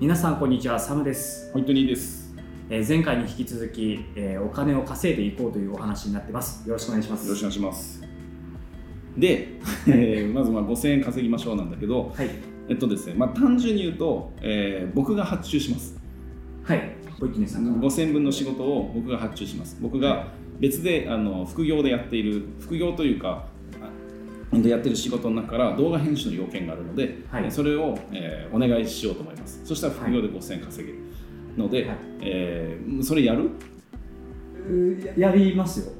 [0.00, 2.32] 皆さんこんにちはサムです、ホイットニーです。
[2.70, 8.02] えー前回に引き続き、えーお金を稼いでいこうというお話になってますよろしくお願いしますよろしくお願いします。
[9.16, 9.48] で、
[9.88, 12.30] えーまずまあ5000円稼ぎましょうなんだけど、はい
[12.68, 15.98] えっとですね、まあ、単純に言うと、えー僕が発注します。
[16.62, 19.76] はいホイットニーさんから5000円分の仕事を僕が発注します。
[19.80, 20.28] 僕が
[20.60, 23.46] 別であの副業でやっている、副業というか、
[24.64, 27.50] あやってる仕事の中から動画編集の要件があるので、はい。
[27.50, 29.60] それを、えーお願いしようと思います。
[29.64, 30.98] そしたら副業で5000円稼げる
[31.56, 31.96] ので、はい。
[32.22, 33.50] えーそれやる？
[35.16, 35.92] ややりますよ。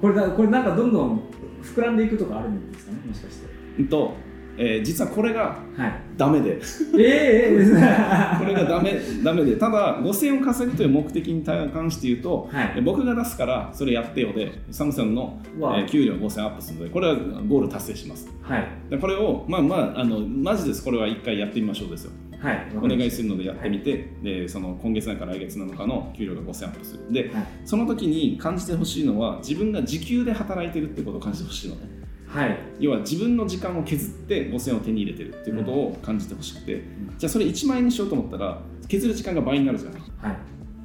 [0.00, 1.20] これだこれなんかどんどん
[1.62, 2.98] 膨らんでいくとかあるんですかね？
[3.06, 3.46] もしかして。
[3.78, 4.14] うんと、
[4.58, 5.92] えー実はこれがはい。
[6.16, 6.58] ダメで。
[6.98, 9.56] ええええこれがダメダメで。
[9.56, 12.74] ただ5000円を稼ぐという目的に関して言うと、はい。
[12.76, 17.14] え僕が出すからそれやってよでサムさんの、えわー給料5000アップするのでこれは
[17.46, 18.28] ゴール達成します。
[18.42, 18.66] はい。
[18.90, 20.82] でこれをまあまああのマジです。
[20.82, 22.12] これは一回やってみましょうですよ。
[22.38, 22.66] はい。
[22.76, 27.12] お願いするのでやってみて、でその今月なのか来月なのかの給料が5000アップする。
[27.12, 27.46] ではい。
[27.64, 31.95] その時に感じてほしいのは自分が時給で働いてるってことを感じてほしいのね
[32.36, 32.58] はい。
[32.80, 37.14] 要は自分の時間を削って5000円を手に入れてるっていうことを感じてほしくて、ん。
[37.16, 40.02] じゃあそれ1万円にしようと思ったら削る時間が倍になるじゃんはい。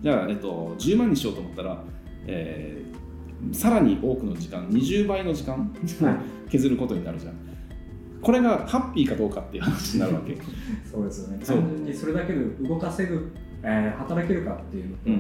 [0.01, 1.83] じゃあ、えっと、10万にしようと思ったら、
[2.27, 2.91] えー
[3.53, 6.51] さらに多くの時間20倍の時間はい。
[6.51, 7.33] 削ることになるじゃん。
[8.21, 10.37] これがハッピーかどうかっていう話になるわけ。
[10.89, 11.43] そうですよね。
[11.43, 13.31] 単純にそれだけで動かせる、
[13.63, 15.13] えー働けるかっていうのと、うん。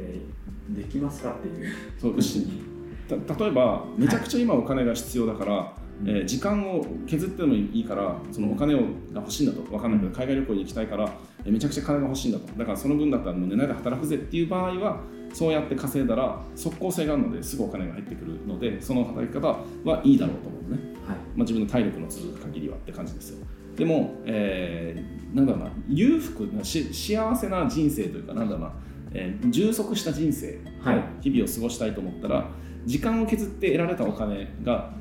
[0.00, 0.44] えー
[0.76, 1.72] できますかっていう。
[1.96, 2.20] そうた
[3.08, 5.72] 例えばめちゃくちゃ今お金が必要だから、
[6.06, 8.84] えー時間を削ってもいいからそのお金をが
[9.16, 11.08] 欲しいんだと分かんないけど海外旅行に行きたいから、
[11.44, 12.46] えーめちゃくちゃ金が欲しいんだと。
[12.58, 15.00] だからその分だったらもう寝ないで働くぜっていう場合は
[15.32, 21.16] そうやって稼いだら即効性があるのですぐお金が入ってくるのでその働き方はいいだろうと思うのね、はい。
[21.16, 23.46] まあ、自分の体力の続く限りはって感じですよ。
[23.76, 28.72] でも、えーなんだろうな裕福なし幸せな人生というかなんだろうな、
[29.12, 31.04] えー充足した人生はい。
[31.22, 32.48] 日々を過ごしたいと思ったら
[32.84, 34.92] 時間を削って得られたお金が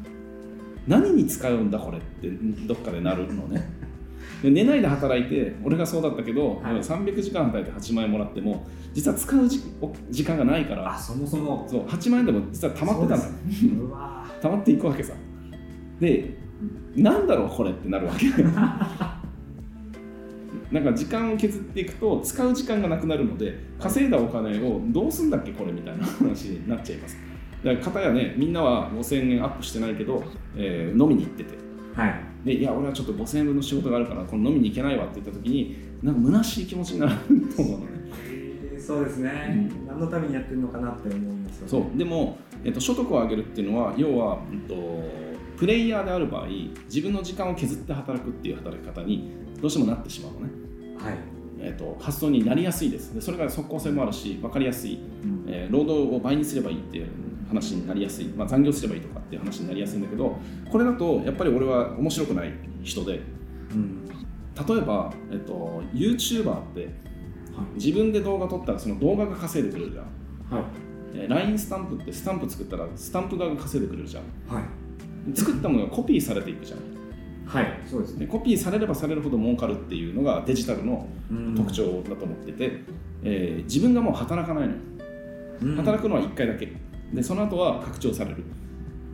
[0.87, 2.29] 何に使うんだこれって
[2.67, 3.69] どっかでなるのね。
[4.41, 6.75] で寝ないで働いて俺がそうだったけど、はい。
[6.75, 10.93] 300時間働いて8万円もらっても実は使う時間がないから。
[10.93, 11.65] あそもそも。
[11.69, 13.23] そう8万円でも実は溜まってたの。
[13.23, 13.29] よ
[14.41, 15.13] 溜まっていくわけさ。
[15.99, 16.37] で
[16.95, 18.27] なんだろうこれってなるわけ。
[20.71, 27.15] なんか時間を削っていくと使う時間がなくなるので稼いだお金をどうすんだっけこれみたいな話になっちゃいます
[27.63, 30.23] だから片やねみんなは5000円アップしてないけど、
[30.55, 31.57] えー飲みに行ってて。
[31.95, 32.15] はい。
[32.45, 37.13] でいや俺はちょっと5000円分の仕事があるからこの飲みに行けないわって言った時になんか虚しい気持ちになる
[37.55, 37.91] と思うのね。
[38.29, 38.53] えー
[38.83, 41.69] そうですね、何のためにやってるのかなって思いますよね。
[41.69, 41.97] そう。
[41.97, 44.75] でも、えっと、所得を上げるっていうのは要は、えっと、
[45.57, 46.47] プレイヤーである場合
[46.87, 49.31] 自分の時間を削って働くっていう働き方に
[49.61, 50.49] どうしてもなってしまうのね、
[50.97, 51.17] はい、
[51.61, 53.15] えっと、発想になりやすいです。
[53.15, 55.45] でそれから即効性もあるし分かりやすい、うん。
[55.47, 57.07] えー労働を倍にすればいいっていう
[57.53, 60.37] 話になりやすい、まあ、残業すればいいとかっていう話になりやすいんだけど
[60.71, 62.53] これだとやっぱり俺は面白くない
[62.83, 63.21] 人で
[63.71, 64.03] うん。
[64.67, 66.89] 例えば、えっと、YouTuber って
[67.75, 70.55] 自分で動画撮ったらその動画が稼いでくれるじゃん。
[70.55, 70.65] はい。
[71.15, 74.23] えー LINE スタンプってスタンプ作ったらスタンプ側が稼いでくれるじゃん。
[74.55, 74.63] はい。
[75.37, 76.79] 作ったものがコピーされていくじゃん。
[77.45, 77.79] はい。
[77.85, 78.25] そうですね。
[78.25, 81.07] でコピーされればされるほど儲かるっていうのがデジタルの
[81.55, 82.83] 特徴だと思ってて、
[83.23, 86.67] えー自分がもう働かないの働くのは1回だけ
[87.13, 88.43] でその後は拡張される。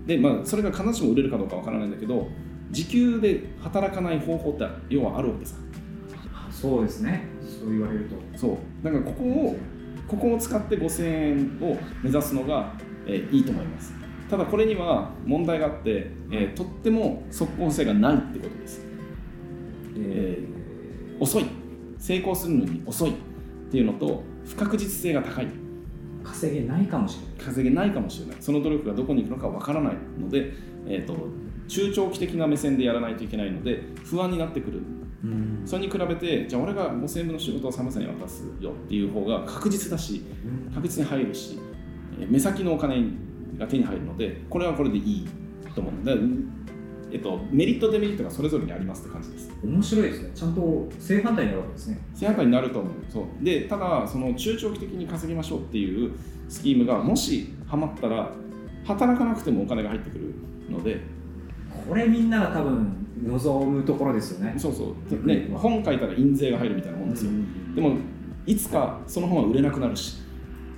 [0.05, 2.27] でまあそれが必ずしも売れるかどうかわからないんだけど
[2.71, 5.55] 時給で働かない方法って要はあるわけさ。
[6.51, 7.25] そうですね。
[7.41, 8.15] そう言われると。
[8.37, 8.57] そう。
[8.83, 9.55] だからここを
[10.07, 12.73] ここを使って5000円を目指すのが、
[13.05, 13.93] えーいいと思います。
[14.29, 18.81] ただこれには問題があって、えーとっても即効性がないってことです。
[19.97, 20.39] え
[21.19, 21.45] 遅い。
[21.97, 23.13] 成功するのに遅いっ
[23.71, 25.45] ていうのと不確実性が高い。
[25.45, 25.49] ー
[26.23, 27.45] 稼げないかもしれない。
[27.45, 28.37] 稼げないかもしれない。
[28.39, 30.53] その努力がどこに行くのかわからないので、
[30.87, 31.15] えー、と
[31.67, 34.81] 中長期的な目線でやらないといけないので不安になってくる。
[35.23, 35.61] うん。
[35.65, 40.23] それに比べてじゃあ俺が5000円分の仕事を寒さに渡すよっていう方が確実だし
[40.73, 41.59] 確実に入るし
[42.19, 43.03] えー目先のお金
[43.57, 45.27] が手に入るのでこれはこれでいい
[45.75, 46.25] と思うだから
[47.11, 49.51] えっと、メリットデメリットがそれぞれにありますって感じです。
[49.63, 50.31] 面白いですね。
[50.35, 51.99] ちゃんと正反対になるわけですね。
[52.13, 52.93] 正反対になると思う。
[53.09, 53.43] そう。
[53.43, 56.11] でただその中長期的に稼ぎましょうっていう
[56.47, 58.31] スキームがもしハマったら
[58.85, 60.33] 働かなくてもお金が入ってくる
[60.69, 61.01] ので。
[61.87, 64.53] これみんなが多分望むところですよね。
[64.57, 67.97] そうそう、ね、本書いたら印税が入るみたいなもんですよ、うんでも
[68.45, 70.17] いつかその本は売れなくなるし、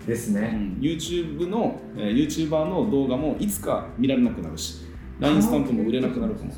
[0.06, 0.81] ですね、うん。
[0.81, 4.86] YouTube の、えー YouTuber の動画もいつか見られなくなるし
[5.21, 6.51] LINE スタンプも売れなくなるかも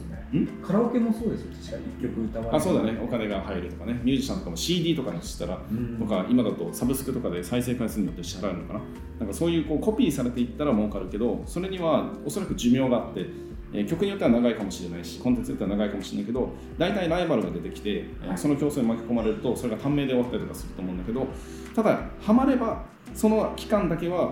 [0.65, 2.07] カラオケもそうですよ確かに。
[2.07, 2.99] 1曲歌われてあそうだね。
[3.03, 3.99] お金が入るとかね。
[4.03, 5.97] ミュージシャンとかも CD とかにしたらうん。
[5.99, 8.79] とか今だとサブスクとかで再生回数によって支払うのかな。
[9.19, 13.27] なんかそういうこうコピーされていったら儲かるけどそれにはおそらく寿命があって、
[13.73, 18.05] えー曲によっては長いかもしれないしコンテンツによっては長いかもしれないけど大体ライバルが出てきて、
[18.35, 21.27] その競争に巻き込まれるとそれが短命で終わったりとかすると思うんだけど
[21.75, 22.83] ただハマれば
[23.13, 24.31] その期間だけは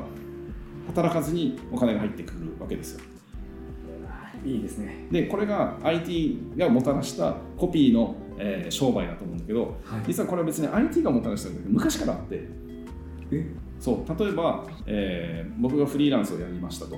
[0.88, 3.02] 働かずにお金が入ってくるわけですよ
[4.46, 5.08] いいですね。
[5.12, 10.04] でこれが IT がもたらしたコピーの、えー商売だと思うんだけどはい。
[10.08, 12.48] 実はこれは別に IT がもたらしたんだけど昔からあって。
[13.32, 13.46] え？
[13.80, 16.96] そう例えば、えー僕がフリーランスをやりましたと。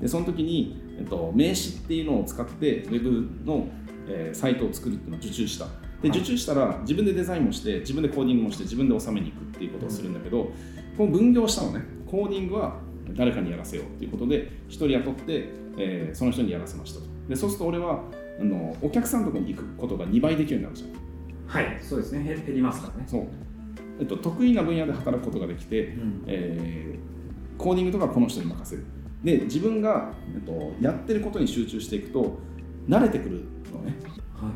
[0.00, 3.66] でその時に、えっと、名刺っていうのを使ってウェブの、
[4.08, 5.66] えーサイトを作るっていうのを受注した。
[6.02, 6.18] ではい。
[6.18, 10.50] 受注したら自分でデザインもして自分でコーディングもして自分で収めに行くっていうことをするんだけど、
[10.96, 11.84] この分業したのね。
[12.06, 12.78] コーディングは
[13.14, 15.48] 誰かにやらせようっていうことで1人雇って、
[15.78, 17.06] えーその人にやらせましたと。
[17.28, 18.02] でそうすると俺は
[18.40, 21.66] あのお客さんのところに行くことが2倍できるようになるじゃん。
[21.66, 22.20] はいそうですね。
[22.20, 23.04] へ減りますからね。
[23.06, 23.26] そう、
[24.00, 26.24] えっと、得意な分野で働くことができて、うん。
[26.26, 27.16] えー
[27.58, 28.84] コーディングとかはこの人に任せる。
[29.24, 32.38] で自分が、えっと、やってることに集中していくと
[32.86, 33.96] 慣れてくるのね。
[34.34, 34.50] は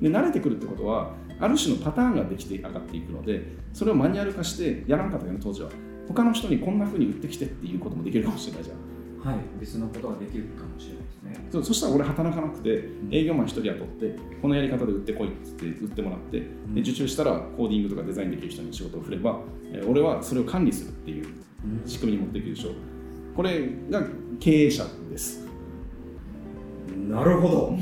[0.00, 0.02] い。
[0.02, 3.42] で慣れてくるってことはある種のパターンができて上がっていくので
[3.72, 5.70] それをマニュアル化してやらんかったよね当時は
[6.08, 8.76] 他の人にこんな風に売ってきてっていうこともできるかもしれないじゃん。
[9.32, 9.38] はい。
[9.60, 11.48] 別のことができるかもしれないですね。
[11.50, 16.40] そそしたら俺働かなくて営業マン一人雇ってこのやり方で売ってこいって言って売ってもらって
[16.74, 19.40] で受注したらコーディングとかデザインできる人に仕事を振れば
[19.72, 21.26] えー俺はそれを管理するっていう
[21.64, 21.88] うん。
[21.88, 22.70] 仕組みに持っていくでしょ。
[22.70, 22.72] う
[23.34, 24.02] これが
[24.38, 25.46] 経営者です。
[27.08, 27.78] なるほど。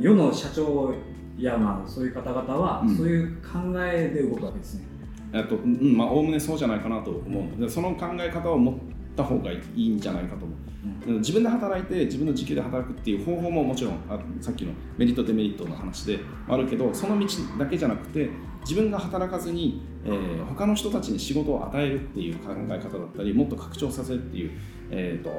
[0.00, 0.94] 世の社長
[1.38, 2.96] やまあそういう方々は、うん。
[2.96, 4.84] そういう考えで動くわけですね
[5.32, 8.74] えっとうんまあおおむねそうじゃないかなと思うでその考え方を持っ
[9.16, 10.70] た方がいいんじゃないかと思う。
[11.18, 16.18] 自分で働いて自分の時給で働くっていう方法ももちろんあさっきのメリットデメリットの話で
[16.48, 17.26] あるけどその道
[17.58, 18.30] だけじゃなくて
[18.62, 24.50] 自分が働かずに、えー他の人たちに仕事を与えるっていう考え方だったりもっと拡張させるっていう、
[24.90, 25.30] えー、と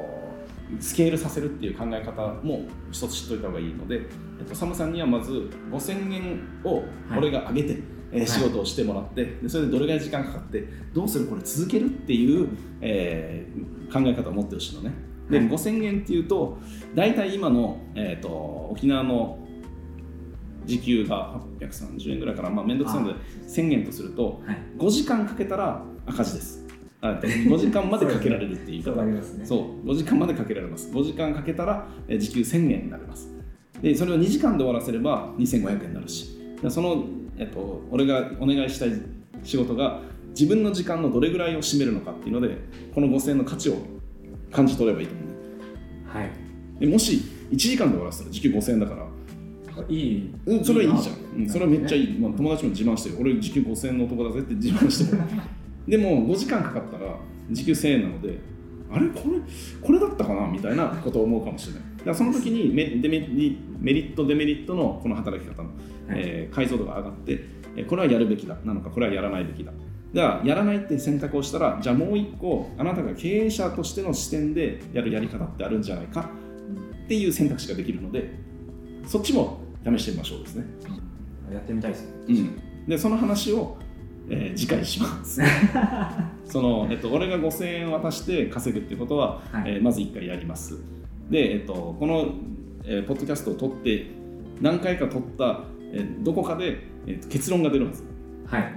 [0.79, 2.61] スケールさせるっていう考え方も
[2.91, 3.97] 一つ知っておいた方がいいので、
[4.39, 6.83] えっと、サムさんにはまず5000円を
[7.15, 12.49] 俺が上げて、はい仕事をしてもらってでそれでどれぐらい時間かかってどうするこれ続けるっていう、
[12.81, 14.93] えー考え方を持ってほしいのね。
[15.29, 15.49] ではい。
[15.49, 16.57] 5000円っていうと
[16.95, 18.29] 大体今の、えー、と
[18.71, 19.37] 沖縄の
[20.65, 24.57] 時給が830円ぐらいから、まあ、面倒くさいので1000円とするとはい。
[24.77, 26.65] 5時間かけたら赤字です。
[27.01, 28.95] あ 5時間までかけられるっていう言い方。
[29.03, 29.45] なりますね。
[29.45, 29.87] そう。
[29.87, 30.91] 5時間までかけられます。
[30.93, 33.29] 5時間かけたらえー時給1000円になります。
[33.81, 36.37] でそれを2時間で終わらせれば2500円になるし。
[36.61, 37.03] でその、
[37.37, 38.91] えっと、俺がお願いしたい
[39.43, 42.57] 仕事が自分の時間のどれぐらいを占めるのかっていうので
[42.93, 43.77] この5000円の価値を
[44.51, 45.31] 感じ取ればいいと思うね。
[46.07, 46.29] はい。
[46.79, 49.07] でもし1時間で終わらせたら時給5000円だから。
[49.87, 50.33] いい。
[50.45, 53.17] うん、それはいいじゃん、うん、それはめっちゃいい、まあ、な友達も自慢してる。
[53.19, 55.21] 俺時給5000円の男だぜって自慢してる。
[55.87, 57.15] でも5時間かかったら
[57.49, 58.39] 時給1000円なので
[58.91, 59.07] あれ？
[59.07, 59.39] これ
[59.81, 60.47] これだったかな？
[60.47, 61.83] みたいなことを思うかもしれない。
[61.99, 65.69] だからその時にメデメリメリットデメリットのこの働き方の、
[66.09, 67.45] えー解像度が上がって
[67.75, 69.71] えーこれはやるべきだなのかこれはやらないべきだ。
[70.13, 76.29] だからやらないって選択をしたらじゃあもう一個あなたが経営者としての視点でやるやり方ってあるんじゃないか
[77.05, 78.33] っていう選択肢ができるので
[79.07, 80.65] そっちも試してみましょうですね。
[81.51, 82.05] やってみたいです。
[82.05, 83.77] ねうん、でその話を、
[84.29, 85.41] えー次回します。
[86.45, 89.71] その、えっと、俺が5000円渡して稼ぐっていうことは、はい。
[89.75, 90.77] えーまず1回やります。
[91.29, 92.33] で、えっと、この、
[92.83, 94.07] えーポッドキャストを撮って
[94.59, 98.03] 何回か撮った、えーどこかで、えーと結論が出るはず。
[98.47, 98.73] はい。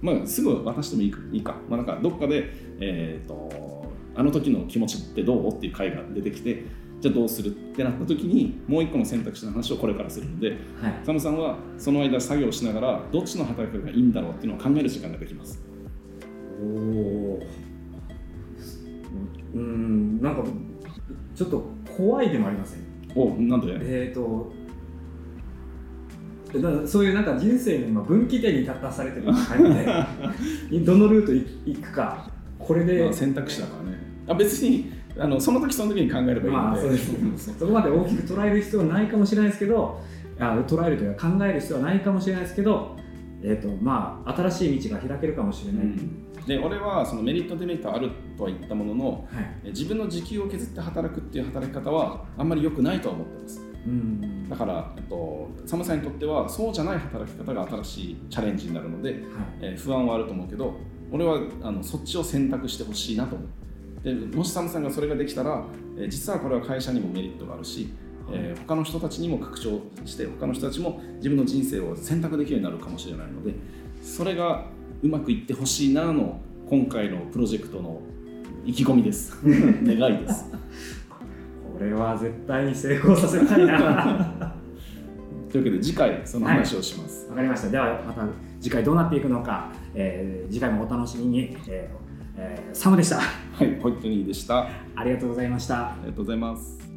[0.00, 5.48] まあ、すぐ渡してもいいかいいか、まあ、なんかどっかで、えー、とあの時の気持ちってどう？
[5.48, 6.66] っていう回が出てきて
[7.00, 7.48] じゃあどうする？
[7.48, 10.58] ってなった時にもう一個の選択肢の話をこれからするのではい。
[11.04, 15.60] サムさんはその間作業しながらどっちの働き方がいいんだろうっていうのを考える時間ができます。
[16.60, 17.40] おお
[19.54, 20.44] うんなんか
[21.34, 21.64] ちょっと
[21.96, 22.87] 怖いでもありません？
[23.22, 24.52] おなんでえーと
[26.52, 29.64] だからそういうなんか人生の今分岐点に立たされてる感
[30.70, 31.32] じで どのルート
[31.66, 32.30] 行くか。
[32.58, 33.98] これで、まあ選択肢だからね。
[34.26, 37.12] あ別にあのその時その時に考えればいいので、まあそうです。
[37.48, 40.00] ねそこまで大きく捉える必要はないかもしれないですけど
[40.38, 42.96] あ捉えるというか考える必要はないかもしれないですけど、
[43.42, 46.32] えーとまあ、新しい道が開けるかもしれない、うん。
[46.46, 49.60] で俺はそのメリットデメリットあるとは言ったもののはい。
[49.64, 53.60] え自分の時給を削って働くっていう働き方はあんまり良くないとは思ってます。
[53.86, 54.48] うん。
[54.48, 59.20] だから、えっと、サムさんにとってはそうじゃない働き方が新しいチャレンジになるので、はい。
[59.60, 60.74] えー不安はあると思うけど
[61.12, 63.48] 俺はあのそっちを選択してほしいなと思う。
[64.02, 65.64] でもしサムさんがそれができたら、
[65.96, 67.92] えー実はこれは会社にもメリットがあるし、
[68.32, 73.54] えー他の人たちにも拡張して他の人たちも自分の人生を選択できるようになるかもしれないので
[74.02, 74.66] それが
[75.02, 78.02] うまくいってほしいなの今回のプロジェクトの
[78.66, 79.34] 意気込みです。
[79.82, 80.44] 願いです。
[81.72, 83.72] これは絶対に成功させたいな。
[83.72, 84.54] わ
[85.50, 87.70] というわけで次回その話をします、かりました。
[87.70, 88.26] ではまた
[88.60, 91.98] 次回どうなっていくのか、えー次回もお楽しみに、えー
[92.36, 93.16] えーサムでした。
[93.20, 94.58] はい、ホイットニーでした。
[94.58, 95.96] あありがとうございました。
[96.02, 96.87] りがとうございます